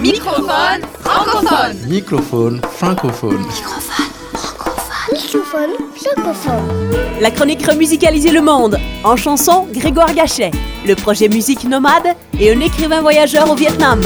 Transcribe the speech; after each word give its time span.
Microphone 0.00 0.80
francophone. 1.00 1.76
Microphone 1.86 2.60
francophone. 2.72 3.46
Microphone 5.12 5.70
francophone. 5.94 7.20
La 7.20 7.30
chronique 7.30 7.66
Remusicaliser 7.66 8.30
le 8.30 8.40
monde. 8.40 8.78
En 9.04 9.16
chanson, 9.16 9.66
Grégoire 9.70 10.14
Gachet. 10.14 10.52
Le 10.86 10.94
projet 10.94 11.28
Musique 11.28 11.64
Nomade 11.64 12.16
et 12.38 12.50
un 12.50 12.60
écrivain 12.60 13.02
voyageur 13.02 13.50
au 13.50 13.54
Vietnam. 13.54 14.00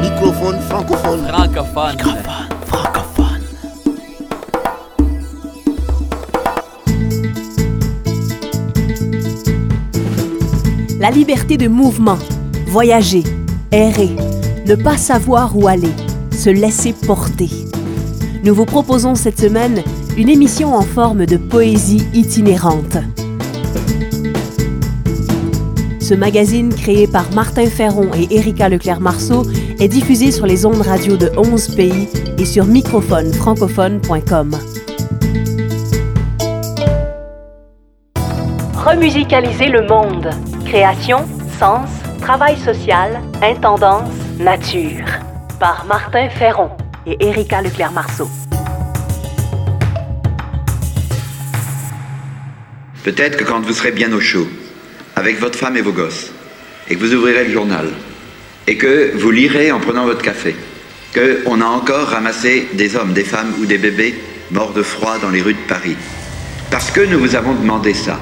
Microphone 0.00 0.60
francophone. 0.60 1.26
Francophone. 1.26 1.98
Francophone. 1.98 2.21
La 11.02 11.10
liberté 11.10 11.56
de 11.56 11.66
mouvement. 11.66 12.16
Voyager, 12.68 13.24
errer, 13.72 14.10
ne 14.68 14.76
pas 14.76 14.96
savoir 14.96 15.56
où 15.58 15.66
aller, 15.66 15.90
se 16.30 16.48
laisser 16.48 16.92
porter. 16.92 17.50
Nous 18.44 18.54
vous 18.54 18.66
proposons 18.66 19.16
cette 19.16 19.40
semaine 19.40 19.82
une 20.16 20.28
émission 20.28 20.76
en 20.76 20.82
forme 20.82 21.26
de 21.26 21.36
poésie 21.36 22.06
itinérante. 22.14 22.98
Ce 25.98 26.14
magazine 26.14 26.72
créé 26.72 27.08
par 27.08 27.32
Martin 27.32 27.66
Ferron 27.66 28.10
et 28.14 28.36
Erika 28.36 28.68
Leclerc-Marceau 28.68 29.42
est 29.80 29.88
diffusé 29.88 30.30
sur 30.30 30.46
les 30.46 30.64
ondes 30.64 30.82
radio 30.82 31.16
de 31.16 31.32
11 31.36 31.74
pays 31.74 32.08
et 32.38 32.44
sur 32.44 32.64
microphonefrancophone.com. 32.64 34.56
Remusicaliser 38.76 39.66
le 39.66 39.84
monde. 39.88 40.30
Création, 40.72 41.26
sens, 41.58 41.90
travail 42.22 42.56
social, 42.58 43.20
intendance, 43.42 44.08
nature. 44.38 45.04
Par 45.60 45.84
Martin 45.84 46.30
Ferron 46.30 46.70
et 47.04 47.14
Erika 47.20 47.60
Leclerc-Marceau. 47.60 48.26
Peut-être 53.04 53.36
que 53.36 53.44
quand 53.44 53.60
vous 53.60 53.74
serez 53.74 53.90
bien 53.90 54.10
au 54.14 54.20
chaud, 54.20 54.48
avec 55.14 55.38
votre 55.40 55.58
femme 55.58 55.76
et 55.76 55.82
vos 55.82 55.92
gosses, 55.92 56.32
et 56.88 56.94
que 56.94 57.00
vous 57.00 57.12
ouvrirez 57.12 57.44
le 57.44 57.52
journal, 57.52 57.88
et 58.66 58.78
que 58.78 59.12
vous 59.18 59.30
lirez 59.30 59.70
en 59.72 59.78
prenant 59.78 60.06
votre 60.06 60.22
café, 60.22 60.56
que 61.12 61.42
on 61.44 61.60
a 61.60 61.66
encore 61.66 62.08
ramassé 62.08 62.70
des 62.72 62.96
hommes, 62.96 63.12
des 63.12 63.24
femmes 63.24 63.52
ou 63.60 63.66
des 63.66 63.76
bébés 63.76 64.14
morts 64.50 64.72
de 64.72 64.82
froid 64.82 65.18
dans 65.18 65.28
les 65.28 65.42
rues 65.42 65.52
de 65.52 65.68
Paris, 65.68 65.98
parce 66.70 66.90
que 66.90 67.02
nous 67.02 67.18
vous 67.18 67.34
avons 67.34 67.52
demandé 67.52 67.92
ça, 67.92 68.18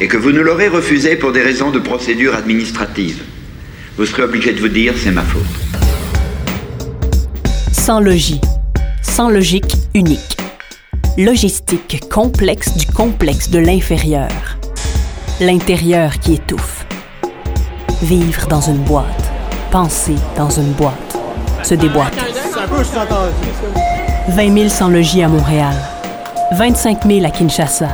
et 0.00 0.08
que 0.08 0.16
vous 0.16 0.32
nous 0.32 0.42
l'aurez 0.42 0.68
refusé 0.68 1.16
pour 1.16 1.32
des 1.32 1.42
raisons 1.42 1.70
de 1.70 1.78
procédure 1.78 2.34
administrative, 2.34 3.22
vous 3.96 4.06
serez 4.06 4.22
obligé 4.22 4.52
de 4.52 4.60
vous 4.60 4.68
dire 4.68 4.94
c'est 4.96 5.10
ma 5.10 5.22
faute. 5.22 5.42
Sans 7.72 8.00
logis. 8.00 8.40
Sans 9.02 9.28
logique 9.28 9.74
unique. 9.94 10.36
Logistique 11.18 12.00
complexe 12.08 12.76
du 12.76 12.86
complexe 12.86 13.50
de 13.50 13.58
l'inférieur. 13.58 14.30
L'intérieur 15.40 16.18
qui 16.20 16.34
étouffe. 16.34 16.86
Vivre 18.02 18.46
dans 18.46 18.60
une 18.60 18.82
boîte. 18.84 19.06
Penser 19.70 20.14
dans 20.36 20.50
une 20.50 20.72
boîte. 20.72 21.18
Se 21.62 21.74
déboîter. 21.74 22.16
20 24.28 24.54
000 24.54 24.68
sans 24.68 24.88
logis 24.88 25.22
à 25.22 25.28
Montréal. 25.28 25.74
25 26.52 27.04
000 27.06 27.24
à 27.26 27.30
Kinshasa. 27.30 27.88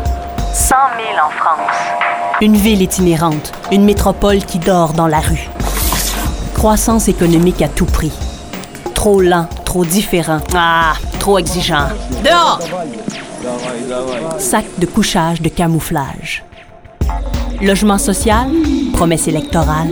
Une 2.40 2.54
ville 2.54 2.82
itinérante. 2.82 3.52
Une 3.72 3.84
métropole 3.84 4.38
qui 4.38 4.60
dort 4.60 4.92
dans 4.92 5.08
la 5.08 5.18
rue. 5.18 5.48
Croissance 6.54 7.08
économique 7.08 7.60
à 7.62 7.68
tout 7.68 7.84
prix. 7.84 8.12
Trop 8.94 9.20
lent, 9.20 9.48
trop 9.64 9.84
différent. 9.84 10.38
Ah, 10.54 10.92
trop 11.18 11.38
exigeant. 11.38 11.88
Dehors! 12.22 12.60
Sac 14.38 14.66
de 14.78 14.86
couchage 14.86 15.42
de 15.42 15.48
camouflage. 15.48 16.44
Logement 17.60 17.98
social, 17.98 18.48
promesse 18.92 19.26
électorale. 19.26 19.90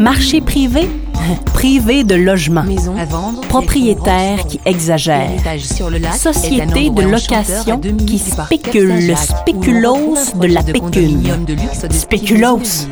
Marché 0.00 0.40
privé, 0.40 0.90
privé 1.52 2.04
de 2.04 2.14
logement. 2.14 2.62
Maison 2.62 2.96
à 2.96 3.04
vendre. 3.04 3.40
Propriétaire 3.42 4.46
qui 4.46 4.60
exagère. 4.64 5.30
Étage 5.38 5.64
sur 5.64 5.90
le 5.90 5.98
lac. 5.98 6.14
Société 6.14 6.90
de 6.90 7.02
location 7.02 7.80
qui 8.06 8.18
spécule, 8.18 9.16
spéculos 9.16 10.16
de 10.36 10.46
la 10.46 10.62
pécule. 10.62 11.18
Spéculos. 11.90 12.88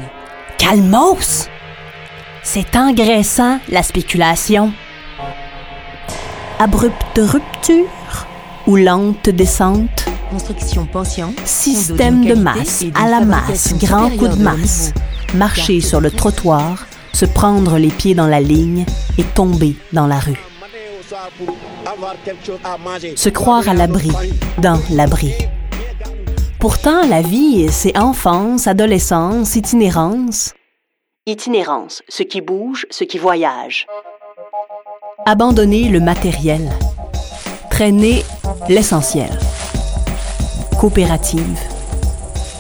Calmos! 0.59 1.49
C'est 2.43 2.77
engraissant, 2.77 3.59
la 3.69 3.83
spéculation. 3.83 4.73
Abrupte 6.59 7.19
rupture 7.19 8.27
ou 8.67 8.77
lente 8.77 9.31
descente, 9.31 10.07
Construction 10.31 10.87
pension. 10.87 11.35
système 11.45 12.25
de 12.25 12.35
masse, 12.35 12.85
à 12.95 13.09
la 13.09 13.21
masse, 13.21 13.75
grand 13.79 14.11
coup 14.11 14.29
de 14.29 14.43
masse, 14.43 14.93
marcher 15.35 15.81
sur 15.81 16.01
le 16.01 16.11
trottoir, 16.11 16.87
se 17.12 17.25
prendre 17.25 17.78
les 17.78 17.88
pieds 17.88 18.15
dans 18.15 18.26
la 18.26 18.41
ligne 18.41 18.84
et 19.19 19.25
tomber 19.25 19.76
dans 19.93 20.06
la 20.06 20.19
rue. 20.19 20.41
Se 23.16 23.28
croire 23.28 23.69
à 23.69 23.75
l'abri, 23.75 24.10
dans 24.59 24.81
l'abri. 24.91 25.32
Pourtant, 26.59 27.06
la 27.09 27.22
vie, 27.22 27.69
c'est 27.70 27.97
enfance, 27.99 28.66
adolescence, 28.66 29.56
itinérance. 29.56 30.53
Itinérance, 31.26 32.03
ce 32.09 32.22
qui 32.22 32.41
bouge, 32.41 32.87
ce 32.91 33.04
qui 33.04 33.19
voyage. 33.19 33.87
Abandonner 35.26 35.88
le 35.88 36.00
matériel. 36.00 36.70
Traîner 37.70 38.25
l'essentiel. 38.69 39.31
Coopérative. 40.78 41.60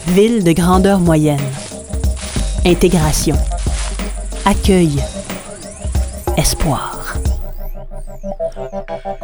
Ville 0.08 0.44
de 0.44 0.52
grandeur 0.52 0.98
moyenne. 0.98 1.38
Intégration. 2.64 3.36
Accueil. 4.50 5.00
Espoir. 6.36 7.14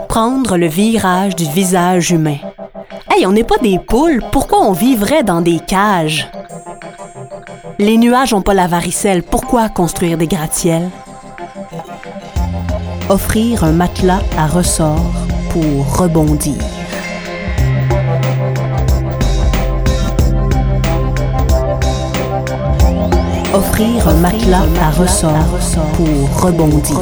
Prendre 0.09 0.56
le 0.56 0.69
virage 0.69 1.34
du 1.34 1.47
visage 1.47 2.12
humain. 2.12 2.37
Hey, 3.10 3.26
on 3.26 3.32
n'est 3.32 3.42
pas 3.42 3.59
des 3.59 3.81
poules, 3.81 4.22
pourquoi 4.31 4.60
on 4.60 4.70
vivrait 4.70 5.25
dans 5.25 5.41
des 5.41 5.59
cages? 5.59 6.31
Les 7.81 7.97
nuages 7.97 8.34
n'ont 8.34 8.42
pas 8.42 8.54
la 8.54 8.69
varicelle, 8.69 9.25
pourquoi 9.25 9.69
construire 9.69 10.16
des 10.16 10.28
gratte-ciels? 10.28 10.91
Offrir 13.09 13.65
un 13.65 13.72
matelas 13.72 14.22
à 14.38 14.47
ressort 14.47 15.10
pour 15.50 15.98
rebondir. 15.98 16.54
Offrir 23.56 24.06
un 24.06 24.17
matelas 24.17 24.67
à 24.83 24.91
ressort 24.91 25.33
pour 25.94 26.43
rebondir. 26.43 27.00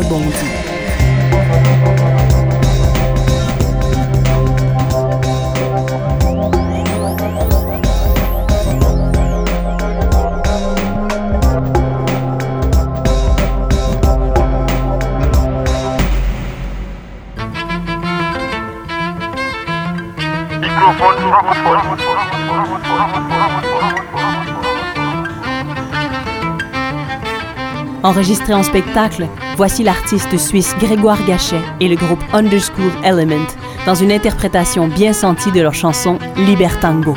Enregistré 28.04 28.52
en 28.52 28.62
spectacle, 28.62 29.26
voici 29.56 29.82
l'artiste 29.82 30.36
suisse 30.36 30.74
Grégoire 30.78 31.24
Gachet 31.24 31.62
et 31.80 31.88
le 31.88 31.96
groupe 31.96 32.22
Underschool 32.34 32.92
Element 33.02 33.46
dans 33.86 33.94
une 33.94 34.12
interprétation 34.12 34.88
bien 34.88 35.14
sentie 35.14 35.50
de 35.52 35.62
leur 35.62 35.72
chanson 35.72 36.18
Libertango. 36.36 37.16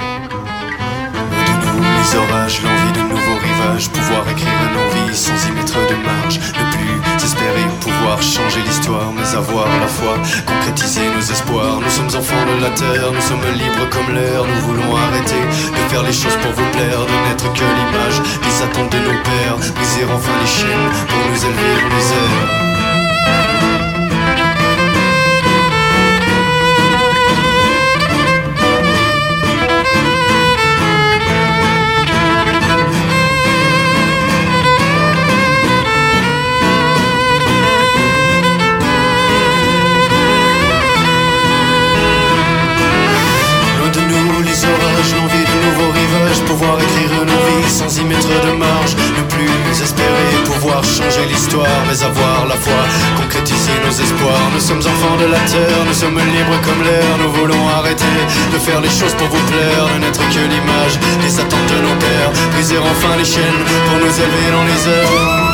Mais 8.89 9.35
avoir 9.35 9.67
la 9.79 9.87
foi, 9.87 10.17
concrétiser 10.45 11.09
nos 11.13 11.19
espoirs. 11.19 11.79
Nous 11.81 11.89
sommes 11.89 12.19
enfants 12.19 12.45
de 12.45 12.61
la 12.61 12.69
terre, 12.69 13.11
nous 13.11 13.21
sommes 13.21 13.43
libres 13.53 13.89
comme 13.89 14.13
l'air, 14.15 14.43
nous 14.45 14.61
voulons 14.61 14.95
arrêter 14.95 15.43
de 15.71 15.89
faire 15.89 16.03
les 16.03 16.13
choses 16.13 16.37
pour 16.41 16.51
vous 16.51 16.71
plaire, 16.71 17.01
de 17.05 17.15
n'être 17.27 17.51
que 17.53 17.67
l'image 17.77 18.21
des 18.43 18.63
attentes 18.63 18.91
de 18.91 18.99
nos 18.99 19.17
pères, 19.23 19.57
briser 19.75 20.05
enfin 20.05 20.31
les 20.41 20.47
chaînes 20.47 20.89
pour 21.07 21.19
nous 21.29 21.45
élever 21.45 21.73
dans 21.81 21.95
les 21.95 22.07
airs. 22.21 22.67
Avoir 52.03 52.45
la 52.47 52.55
foi, 52.55 52.81
concrétiser 53.15 53.77
nos 53.85 53.91
espoirs. 53.91 54.49
Nous 54.53 54.59
sommes 54.59 54.79
enfants 54.79 55.17
de 55.19 55.25
la 55.25 55.39
terre, 55.39 55.81
nous 55.87 55.93
sommes 55.93 56.17
libres 56.17 56.59
comme 56.65 56.83
l'air. 56.83 57.17
Nous 57.21 57.31
voulons 57.31 57.67
arrêter 57.69 58.17
de 58.53 58.57
faire 58.59 58.81
les 58.81 58.89
choses 58.89 59.13
pour 59.15 59.27
vous 59.27 59.45
plaire, 59.51 59.85
de 59.93 59.99
n'être 59.99 60.21
que 60.29 60.39
l'image 60.39 60.99
des 61.21 61.39
attentes 61.39 61.69
de 61.73 61.81
nos 61.81 61.95
pères. 61.95 62.31
Briser 62.53 62.77
enfin 62.77 63.15
les 63.17 63.25
chaînes 63.25 63.63
pour 63.87 63.97
nous 63.99 64.13
élever 64.13 64.51
dans 64.51 64.63
les 64.63 64.87
heures. 64.87 65.46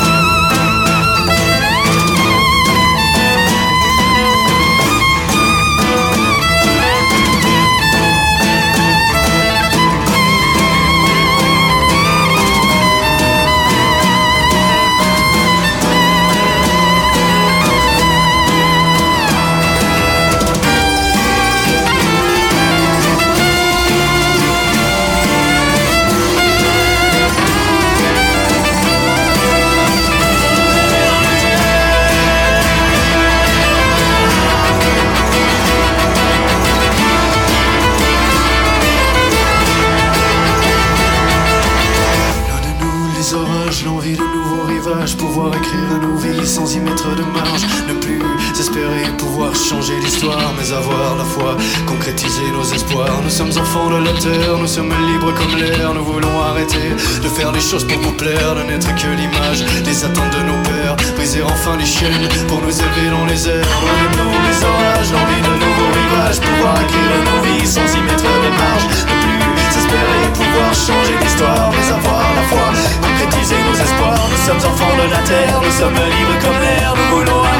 Nous 54.64 54.70
sommes 54.70 54.96
libres 55.12 55.34
comme 55.34 55.60
l'air, 55.60 55.92
nous 55.92 56.02
voulons 56.02 56.40
arrêter 56.40 56.88
de 57.22 57.28
faire 57.28 57.52
les 57.52 57.60
choses 57.60 57.84
pour 57.84 57.98
vous 57.98 58.12
plaire, 58.12 58.54
de 58.54 58.62
n'être 58.62 58.88
que 58.96 59.08
l'image 59.12 59.60
des 59.84 60.04
attentes 60.06 60.32
de 60.32 60.40
nos 60.40 60.56
pères, 60.64 60.96
briser 61.16 61.42
enfin 61.42 61.76
les 61.76 61.84
chaînes 61.84 62.26
pour 62.48 62.62
nous 62.62 62.72
élever 62.72 63.10
dans 63.12 63.26
les 63.26 63.46
airs, 63.46 63.60
de 63.60 64.08
nous 64.16 64.32
les 64.32 64.58
orages, 64.64 65.12
l'envie 65.12 65.42
de 65.44 65.54
nouveaux 65.60 65.92
rivages, 65.92 66.40
pouvoir 66.40 66.80
écrire 66.80 67.12
nos 67.28 67.40
vies 67.44 67.66
sans 67.66 67.84
y 67.92 68.00
mettre 68.08 68.24
de 68.24 68.50
marge, 68.56 68.88
ne 69.04 69.16
plus 69.20 69.44
espérer 69.68 70.24
pouvoir 70.32 70.72
changer 70.72 71.16
l'histoire, 71.20 71.68
mais 71.68 71.88
avoir 71.92 72.24
la 72.32 72.44
foi, 72.48 72.68
concrétiser 73.04 73.60
nos 73.68 73.76
espoirs, 73.76 74.24
nous 74.32 74.42
sommes 74.48 74.64
enfants 74.64 74.96
de 74.96 75.10
la 75.12 75.20
terre, 75.28 75.60
nous 75.60 75.76
sommes 75.76 76.00
libres 76.08 76.40
comme 76.40 76.58
l'air, 76.64 76.94
nous 76.96 77.18
voulons 77.18 77.53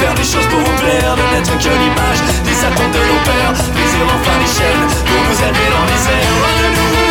faire 0.00 0.14
les 0.14 0.24
choses 0.24 0.46
pour 0.48 0.60
vous 0.60 0.76
plaire, 0.82 1.16
de 1.16 1.22
n'être 1.34 1.56
que 1.58 1.68
l'image 1.68 2.20
des 2.44 2.58
attentes 2.64 2.92
de 2.92 3.02
nos 3.10 3.20
pères, 3.24 3.52
briser 3.52 4.02
enfin 4.04 4.36
les 4.40 4.50
chaînes 4.56 4.88
pour 5.06 5.20
nous 5.28 5.38
élever 5.42 5.68
dans 5.70 5.86
les 5.90 6.02
airs. 6.10 7.03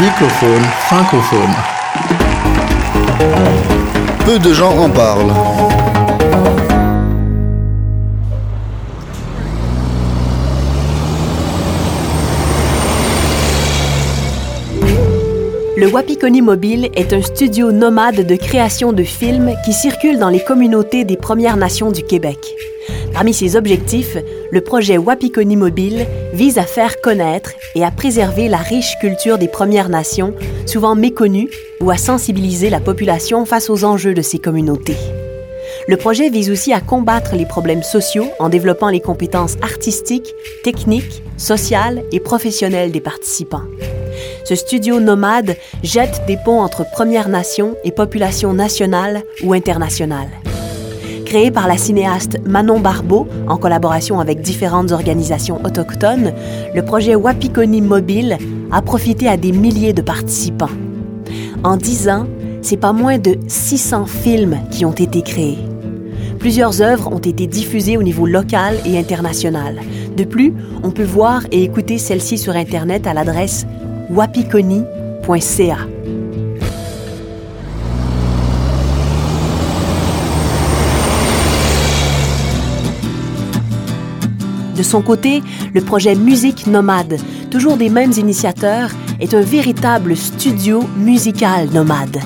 Microphone 0.00 0.62
francophone. 0.88 1.54
Peu 4.24 4.38
de 4.38 4.54
gens 4.54 4.76
en 4.78 4.88
parlent. 4.88 5.51
Le 15.82 15.88
Wapikoni 15.88 16.42
Mobile 16.42 16.90
est 16.94 17.12
un 17.12 17.22
studio 17.22 17.72
nomade 17.72 18.24
de 18.24 18.36
création 18.36 18.92
de 18.92 19.02
films 19.02 19.52
qui 19.64 19.72
circule 19.72 20.16
dans 20.16 20.28
les 20.28 20.38
communautés 20.38 21.02
des 21.02 21.16
Premières 21.16 21.56
Nations 21.56 21.90
du 21.90 22.04
Québec. 22.04 22.38
Parmi 23.12 23.34
ses 23.34 23.56
objectifs, 23.56 24.16
le 24.52 24.60
projet 24.60 24.96
Wapikoni 24.96 25.56
Mobile 25.56 26.06
vise 26.34 26.58
à 26.58 26.62
faire 26.62 27.00
connaître 27.00 27.50
et 27.74 27.82
à 27.82 27.90
préserver 27.90 28.46
la 28.46 28.58
riche 28.58 28.94
culture 29.00 29.38
des 29.38 29.48
Premières 29.48 29.88
Nations, 29.88 30.34
souvent 30.66 30.94
méconnue, 30.94 31.50
ou 31.80 31.90
à 31.90 31.96
sensibiliser 31.96 32.70
la 32.70 32.78
population 32.78 33.44
face 33.44 33.68
aux 33.68 33.82
enjeux 33.82 34.14
de 34.14 34.22
ces 34.22 34.38
communautés. 34.38 34.98
Le 35.88 35.96
projet 35.96 36.30
vise 36.30 36.52
aussi 36.52 36.72
à 36.72 36.80
combattre 36.80 37.34
les 37.34 37.44
problèmes 37.44 37.82
sociaux 37.82 38.28
en 38.38 38.50
développant 38.50 38.88
les 38.88 39.00
compétences 39.00 39.56
artistiques, 39.62 40.32
techniques, 40.62 41.24
sociales 41.36 42.04
et 42.12 42.20
professionnelles 42.20 42.92
des 42.92 43.00
participants. 43.00 43.64
Ce 44.44 44.56
studio 44.56 44.98
nomade 44.98 45.56
jette 45.84 46.22
des 46.26 46.36
ponts 46.36 46.60
entre 46.60 46.84
Premières 46.90 47.28
Nations 47.28 47.76
et 47.84 47.92
populations 47.92 48.52
nationales 48.52 49.22
ou 49.44 49.52
internationales. 49.52 50.30
Créé 51.24 51.50
par 51.50 51.68
la 51.68 51.78
cinéaste 51.78 52.38
Manon 52.44 52.80
Barbeau 52.80 53.28
en 53.48 53.56
collaboration 53.56 54.18
avec 54.20 54.40
différentes 54.40 54.90
organisations 54.90 55.64
autochtones, 55.64 56.32
le 56.74 56.82
projet 56.82 57.14
Wapikoni 57.14 57.80
Mobile 57.80 58.36
a 58.72 58.82
profité 58.82 59.28
à 59.28 59.36
des 59.36 59.52
milliers 59.52 59.92
de 59.92 60.02
participants. 60.02 60.70
En 61.62 61.76
dix 61.76 62.08
ans, 62.08 62.26
c'est 62.62 62.76
pas 62.76 62.92
moins 62.92 63.18
de 63.18 63.38
600 63.46 64.06
films 64.06 64.58
qui 64.70 64.84
ont 64.84 64.92
été 64.92 65.22
créés. 65.22 65.58
Plusieurs 66.40 66.82
œuvres 66.82 67.12
ont 67.12 67.18
été 67.18 67.46
diffusées 67.46 67.96
au 67.96 68.02
niveau 68.02 68.26
local 68.26 68.74
et 68.84 68.98
international. 68.98 69.80
De 70.16 70.24
plus, 70.24 70.52
on 70.82 70.90
peut 70.90 71.04
voir 71.04 71.42
et 71.52 71.62
écouter 71.62 71.98
celles-ci 71.98 72.36
sur 72.36 72.56
Internet 72.56 73.06
à 73.06 73.14
l'adresse 73.14 73.64
wapikoni.ca. 74.12 75.78
De 84.76 84.82
son 84.82 85.02
côté, 85.02 85.42
le 85.74 85.80
projet 85.80 86.14
Musique 86.14 86.66
Nomade, 86.66 87.18
toujours 87.50 87.76
des 87.76 87.88
mêmes 87.88 88.12
initiateurs, 88.16 88.90
est 89.20 89.34
un 89.34 89.40
véritable 89.40 90.16
studio 90.16 90.82
musical 90.96 91.68
nomade. 91.70 92.18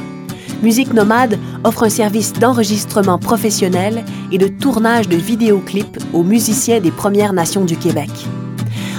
Musique 0.63 0.95
Nomade 0.95 1.39
offre 1.65 1.85
un 1.85 1.91
service 1.91 2.33
d'enregistrement 2.33 3.19
professionnel 3.19 4.05
et 4.33 4.39
de 4.39 4.49
tournage 4.49 5.09
de 5.09 5.17
vidéoclips 5.17 5.99
aux 6.15 6.23
musiciens 6.23 6.81
des 6.81 6.91
Premières 6.91 7.35
Nations 7.35 7.65
du 7.65 7.77
Québec. 7.77 8.11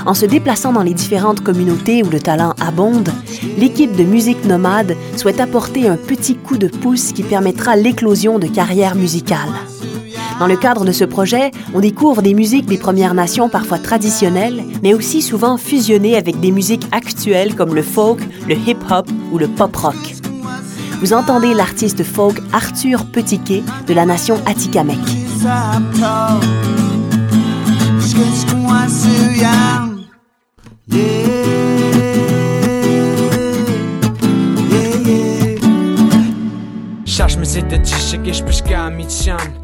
En 0.06 0.14
se 0.14 0.26
déplaçant 0.26 0.74
dans 0.74 0.84
les 0.84 0.94
différentes 0.94 1.42
communautés 1.42 2.04
où 2.04 2.10
le 2.10 2.20
talent 2.20 2.54
abonde, 2.60 3.10
l'équipe 3.58 3.96
de 3.96 4.04
Musique 4.04 4.46
Nomade 4.46 4.96
souhaite 5.16 5.40
apporter 5.40 5.88
un 5.88 5.98
petit 5.98 6.36
coup 6.36 6.58
de 6.58 6.68
pouce 6.68 7.12
qui 7.12 7.24
permettra 7.24 7.76
l'éclosion 7.76 8.40
de 8.40 8.48
carrières 8.48 8.96
musicales. 8.96 9.54
Dans 10.40 10.48
le 10.48 10.56
cadre 10.56 10.86
de 10.86 10.92
ce 10.92 11.04
projet, 11.04 11.52
on 11.74 11.80
découvre 11.80 12.22
des 12.22 12.36
musiques 12.36 12.68
des 12.68 12.78
Premières 12.78 13.16
Nations 13.16 13.50
parfois 13.50 13.80
traditionnelles, 13.80 14.64
mais 14.84 14.94
aussi 14.94 15.22
souvent 15.22 15.58
fusionnées 15.58 16.16
avec 16.16 16.40
des 16.40 16.52
musiques 16.52 16.88
actuelles 16.92 17.56
comme 17.56 17.74
le 17.74 17.82
folk, 17.82 18.20
le 18.48 18.56
hip-hop 18.56 19.10
ou 19.32 19.40
le 19.40 19.48
pop-rock. 19.48 19.96
Vous 21.02 21.14
entendez 21.14 21.54
l'artiste 21.54 22.04
folk 22.04 22.40
Arthur 22.54 23.06
Petitquet 23.06 23.64
de 23.88 23.94
la 23.94 24.06
nation 24.06 24.40
Atikamekw. 24.46 24.98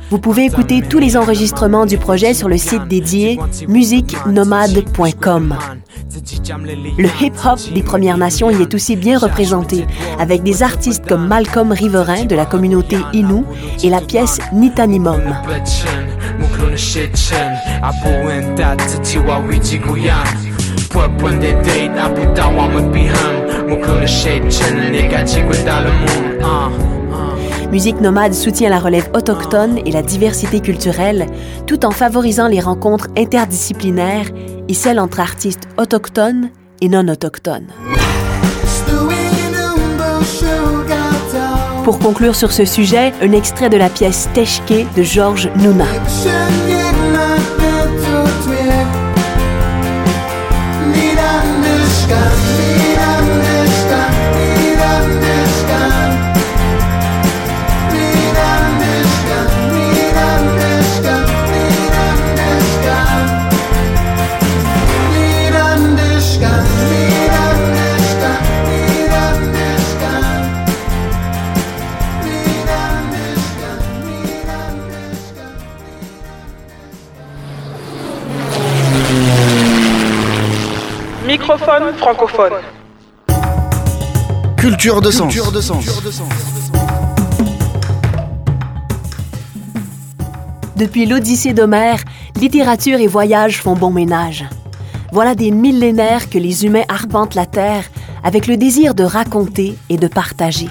Vous 0.10 0.20
pouvez 0.20 0.46
écouter 0.46 0.82
tous 0.82 1.00
les 1.00 1.16
enregistrements 1.16 1.86
du 1.86 1.98
projet 1.98 2.34
sur 2.34 2.50
le 2.50 2.58
site 2.58 2.88
dédié 2.88 3.40
musiquenomade.com. 3.68 5.58
Le 6.98 7.08
hip-hop 7.22 7.60
des 7.74 7.84
Premières 7.84 8.18
Nations 8.18 8.50
y 8.50 8.62
est 8.62 8.74
aussi 8.74 8.96
bien 8.96 9.18
représenté, 9.18 9.86
avec 10.20 10.44
des 10.44 10.62
artistes 10.62 11.06
comme 11.08 11.28
Malcolm 11.28 11.72
Riverain 11.72 12.26
de 12.26 12.36
la 12.36 12.46
communauté 12.46 12.98
Innu 13.14 13.44
et 13.84 13.90
la 13.90 14.02
pièce 14.02 14.40
Nitanimum. 14.52 15.22
Musique 27.72 28.00
Nomade 28.02 28.34
soutient 28.34 28.70
la 28.70 28.80
relève 28.80 29.10
autochtone 29.16 29.80
et 29.86 29.92
la 29.92 30.04
diversité 30.04 30.60
culturelle, 30.60 31.26
tout 31.66 31.86
en 31.86 31.92
favorisant 31.92 32.48
les 32.48 32.60
rencontres 32.60 33.08
interdisciplinaires 33.18 34.30
et 34.70 34.76
celles 34.76 35.00
entre 35.00 35.20
artistes 35.20 35.68
autochtones 35.78 36.50
et 36.82 36.90
non 36.90 37.08
autochtones. 37.08 37.68
Pour 41.84 41.98
conclure 42.00 42.36
sur 42.36 42.52
ce 42.52 42.66
sujet, 42.66 43.12
un 43.22 43.32
extrait 43.32 43.70
de 43.70 43.78
la 43.78 43.90
pièce 43.90 44.30
Teshke 44.34 44.86
de 44.96 45.02
Georges 45.02 45.50
Nouna. 45.58 45.86
got 52.08 52.88
me. 52.88 52.93
Microphone 81.34 81.96
francophone. 81.98 82.54
Culture 84.56 85.02
de 85.02 85.10
sens. 85.10 85.36
Depuis 90.78 91.08
l'Odyssée 91.08 91.54
d'Homère, 91.54 92.04
littérature 92.40 93.00
et 93.00 93.08
voyage 93.08 93.60
font 93.60 93.74
bon 93.74 93.90
ménage. 93.90 94.46
Voilà 95.12 95.34
des 95.34 95.50
millénaires 95.50 96.30
que 96.30 96.38
les 96.38 96.66
humains 96.66 96.84
arpentent 96.88 97.34
la 97.34 97.48
Terre 97.48 97.86
avec 98.24 98.46
le 98.46 98.56
désir 98.56 98.94
de 98.94 99.04
raconter 99.04 99.76
et 99.90 99.98
de 99.98 100.08
partager. 100.08 100.70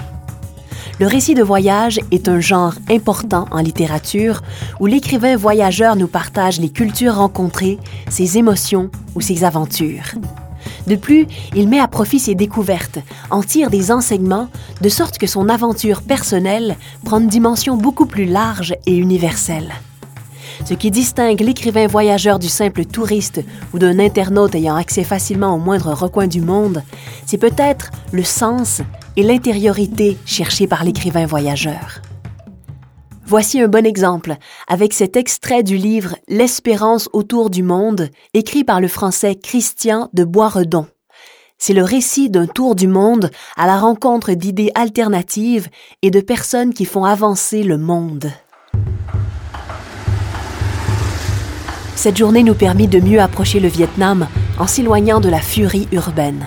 Le 0.97 1.07
récit 1.07 1.33
de 1.33 1.43
voyage 1.43 1.99
est 2.11 2.29
un 2.29 2.39
genre 2.39 2.75
important 2.89 3.47
en 3.51 3.59
littérature 3.59 4.39
où 4.79 4.85
l'écrivain 4.85 5.35
voyageur 5.35 5.97
nous 5.97 6.07
partage 6.07 6.61
les 6.61 6.69
cultures 6.69 7.15
rencontrées, 7.15 7.79
ses 8.07 8.37
émotions 8.37 8.89
ou 9.13 9.19
ses 9.19 9.43
aventures. 9.43 10.13
De 10.87 10.95
plus, 10.95 11.27
il 11.55 11.69
met 11.69 11.79
à 11.79 11.87
profit 11.87 12.19
ses 12.19 12.35
découvertes, 12.35 12.99
en 13.29 13.41
tire 13.41 13.69
des 13.69 13.91
enseignements, 13.91 14.49
de 14.81 14.89
sorte 14.89 15.17
que 15.17 15.27
son 15.27 15.49
aventure 15.49 16.01
personnelle 16.01 16.75
prend 17.05 17.19
une 17.19 17.27
dimension 17.27 17.77
beaucoup 17.77 18.05
plus 18.05 18.25
large 18.25 18.75
et 18.85 18.95
universelle. 18.95 19.71
Ce 20.65 20.73
qui 20.73 20.91
distingue 20.91 21.41
l'écrivain 21.41 21.87
voyageur 21.87 22.39
du 22.39 22.47
simple 22.47 22.85
touriste 22.85 23.41
ou 23.73 23.79
d'un 23.79 23.99
internaute 23.99 24.55
ayant 24.55 24.75
accès 24.75 25.03
facilement 25.03 25.55
au 25.55 25.57
moindre 25.57 25.93
recoin 25.93 26.27
du 26.27 26.41
monde, 26.41 26.83
c'est 27.25 27.37
peut-être 27.37 27.91
le 28.11 28.23
sens 28.23 28.81
et 29.15 29.23
l'intériorité 29.23 30.17
cherchés 30.25 30.67
par 30.67 30.83
l'écrivain 30.83 31.25
voyageur. 31.25 32.01
Voici 33.25 33.61
un 33.61 33.69
bon 33.69 33.85
exemple 33.85 34.35
avec 34.67 34.93
cet 34.93 35.15
extrait 35.15 35.63
du 35.63 35.77
livre 35.77 36.17
L'espérance 36.27 37.09
autour 37.13 37.49
du 37.49 37.63
monde, 37.63 38.09
écrit 38.33 38.65
par 38.65 38.81
le 38.81 38.89
français 38.89 39.35
Christian 39.35 40.09
de 40.13 40.25
Boisredon. 40.25 40.87
C'est 41.57 41.73
le 41.73 41.83
récit 41.83 42.29
d'un 42.29 42.47
tour 42.47 42.75
du 42.75 42.87
monde 42.87 43.31
à 43.55 43.65
la 43.65 43.79
rencontre 43.79 44.33
d'idées 44.33 44.71
alternatives 44.75 45.69
et 46.01 46.11
de 46.11 46.19
personnes 46.19 46.73
qui 46.73 46.83
font 46.83 47.05
avancer 47.05 47.63
le 47.63 47.77
monde. 47.77 48.29
Cette 51.95 52.17
journée 52.17 52.43
nous 52.43 52.55
permit 52.55 52.87
de 52.87 52.99
mieux 52.99 53.21
approcher 53.21 53.61
le 53.61 53.69
Vietnam 53.69 54.27
en 54.59 54.67
s'éloignant 54.67 55.21
de 55.21 55.29
la 55.29 55.39
furie 55.39 55.87
urbaine. 55.93 56.45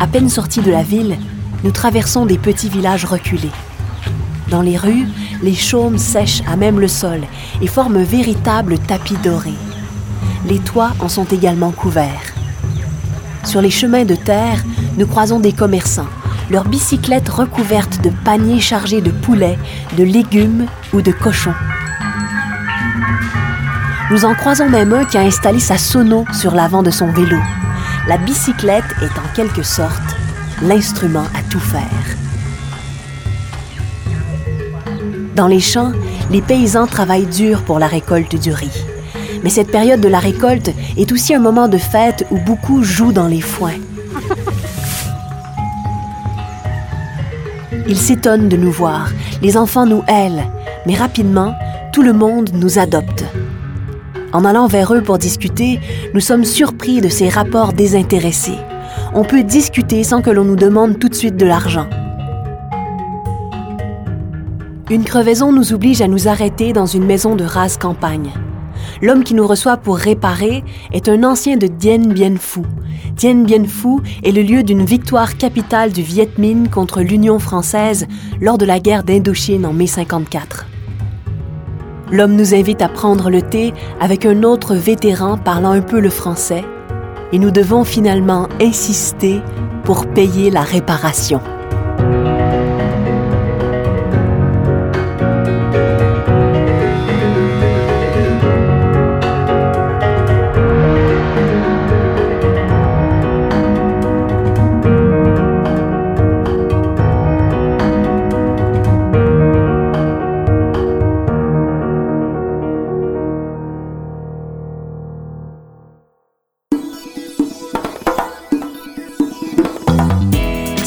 À 0.00 0.08
peine 0.08 0.28
sortis 0.28 0.62
de 0.62 0.72
la 0.72 0.82
ville, 0.82 1.16
nous 1.62 1.70
traversons 1.70 2.26
des 2.26 2.38
petits 2.38 2.68
villages 2.68 3.04
reculés. 3.04 3.52
Dans 4.48 4.62
les 4.62 4.76
rues, 4.76 5.06
les 5.42 5.54
chaumes 5.54 5.98
sèchent 5.98 6.42
à 6.50 6.56
même 6.56 6.80
le 6.80 6.88
sol 6.88 7.20
et 7.60 7.66
forment 7.66 7.98
un 7.98 8.04
véritable 8.04 8.78
tapis 8.78 9.16
doré. 9.22 9.54
Les 10.46 10.58
toits 10.58 10.92
en 11.00 11.08
sont 11.08 11.24
également 11.24 11.70
couverts. 11.70 12.34
Sur 13.44 13.62
les 13.62 13.70
chemins 13.70 14.04
de 14.04 14.14
terre, 14.14 14.62
nous 14.96 15.06
croisons 15.06 15.40
des 15.40 15.52
commerçants, 15.52 16.08
leurs 16.50 16.68
bicyclettes 16.68 17.28
recouvertes 17.28 18.02
de 18.02 18.10
paniers 18.24 18.60
chargés 18.60 19.00
de 19.00 19.10
poulets, 19.10 19.58
de 19.96 20.04
légumes 20.04 20.66
ou 20.92 21.00
de 21.00 21.12
cochons. 21.12 21.54
Nous 24.10 24.24
en 24.24 24.34
croisons 24.34 24.68
même 24.68 24.92
un 24.92 25.04
qui 25.04 25.16
a 25.16 25.22
installé 25.22 25.60
sa 25.60 25.78
sono 25.78 26.24
sur 26.32 26.54
l'avant 26.54 26.82
de 26.82 26.90
son 26.90 27.12
vélo. 27.12 27.38
La 28.08 28.18
bicyclette 28.18 28.96
est 29.02 29.18
en 29.18 29.34
quelque 29.34 29.62
sorte 29.62 30.16
l'instrument 30.62 31.26
à 31.34 31.42
tout 31.48 31.60
faire. 31.60 32.19
Dans 35.40 35.46
les 35.46 35.58
champs, 35.58 35.92
les 36.30 36.42
paysans 36.42 36.86
travaillent 36.86 37.24
dur 37.24 37.62
pour 37.62 37.78
la 37.78 37.86
récolte 37.86 38.36
du 38.36 38.52
riz. 38.52 38.84
Mais 39.42 39.48
cette 39.48 39.70
période 39.70 40.02
de 40.02 40.08
la 40.08 40.18
récolte 40.18 40.70
est 40.98 41.10
aussi 41.12 41.34
un 41.34 41.38
moment 41.38 41.66
de 41.66 41.78
fête 41.78 42.26
où 42.30 42.36
beaucoup 42.36 42.82
jouent 42.82 43.14
dans 43.14 43.26
les 43.26 43.40
foins. 43.40 43.80
Ils 47.88 47.96
s'étonnent 47.96 48.50
de 48.50 48.58
nous 48.58 48.70
voir, 48.70 49.08
les 49.40 49.56
enfants 49.56 49.86
nous 49.86 50.02
hèlent, 50.08 50.44
mais 50.84 50.94
rapidement, 50.94 51.54
tout 51.94 52.02
le 52.02 52.12
monde 52.12 52.50
nous 52.52 52.78
adopte. 52.78 53.24
En 54.34 54.44
allant 54.44 54.66
vers 54.66 54.92
eux 54.92 55.00
pour 55.00 55.16
discuter, 55.16 55.80
nous 56.12 56.20
sommes 56.20 56.44
surpris 56.44 57.00
de 57.00 57.08
ces 57.08 57.30
rapports 57.30 57.72
désintéressés. 57.72 58.58
On 59.14 59.24
peut 59.24 59.42
discuter 59.42 60.04
sans 60.04 60.20
que 60.20 60.28
l'on 60.28 60.44
nous 60.44 60.56
demande 60.56 60.98
tout 60.98 61.08
de 61.08 61.14
suite 61.14 61.38
de 61.38 61.46
l'argent. 61.46 61.88
Une 64.90 65.04
crevaison 65.04 65.52
nous 65.52 65.72
oblige 65.72 66.02
à 66.02 66.08
nous 66.08 66.26
arrêter 66.26 66.72
dans 66.72 66.84
une 66.84 67.04
maison 67.04 67.36
de 67.36 67.44
rase 67.44 67.76
campagne. 67.76 68.32
L'homme 69.00 69.22
qui 69.22 69.34
nous 69.34 69.46
reçoit 69.46 69.76
pour 69.76 69.96
réparer 69.96 70.64
est 70.92 71.08
un 71.08 71.22
ancien 71.22 71.56
de 71.56 71.68
Dien 71.68 72.08
Bien 72.08 72.34
Phu. 72.36 72.62
Dien 73.14 73.44
Bien 73.44 73.64
Phu 73.64 73.98
est 74.24 74.32
le 74.32 74.42
lieu 74.42 74.64
d'une 74.64 74.84
victoire 74.84 75.36
capitale 75.36 75.92
du 75.92 76.02
Viet 76.02 76.30
Minh 76.38 76.68
contre 76.68 77.02
l'Union 77.02 77.38
française 77.38 78.08
lors 78.40 78.58
de 78.58 78.64
la 78.64 78.80
guerre 78.80 79.04
d'Indochine 79.04 79.64
en 79.64 79.72
mai 79.72 79.86
54. 79.86 80.66
L'homme 82.10 82.34
nous 82.34 82.52
invite 82.52 82.82
à 82.82 82.88
prendre 82.88 83.30
le 83.30 83.42
thé 83.42 83.72
avec 84.00 84.26
un 84.26 84.42
autre 84.42 84.74
vétéran 84.74 85.38
parlant 85.38 85.70
un 85.70 85.82
peu 85.82 86.00
le 86.00 86.10
français 86.10 86.64
et 87.30 87.38
nous 87.38 87.52
devons 87.52 87.84
finalement 87.84 88.48
insister 88.60 89.40
pour 89.84 90.06
payer 90.06 90.50
la 90.50 90.62
réparation. 90.62 91.40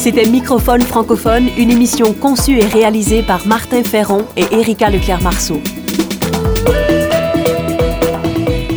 C'était 0.03 0.25
Microphone 0.25 0.81
francophone, 0.81 1.47
une 1.57 1.71
émission 1.71 2.11
conçue 2.11 2.59
et 2.59 2.65
réalisée 2.65 3.23
par 3.23 3.47
Martin 3.47 3.83
Ferron 3.83 4.25
et 4.35 4.43
Erika 4.51 4.89
Leclerc-Marceau. 4.89 5.61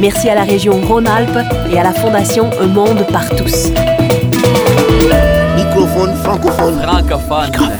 Merci 0.00 0.28
à 0.28 0.36
la 0.36 0.44
région 0.44 0.80
Rhône-Alpes 0.82 1.44
et 1.68 1.80
à 1.80 1.82
la 1.82 1.92
Fondation 1.92 2.48
Un 2.60 2.68
Monde 2.68 3.04
par 3.10 3.28
tous. 3.30 3.70
Microphone 5.56 6.14
francophone. 6.22 6.80
Francophone. 6.80 7.75